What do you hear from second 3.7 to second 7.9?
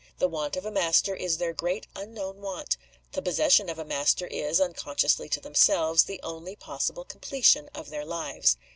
a master is unconsciously to themselves the only possible completion